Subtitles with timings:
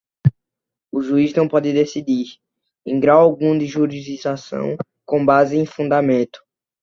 [0.91, 2.39] O juiz não pode decidir,
[2.83, 6.39] em grau algum de jurisdição, com base em fundamento